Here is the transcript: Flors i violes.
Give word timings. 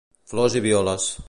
Flors 0.31 0.55
i 0.61 0.65
violes. 0.67 1.11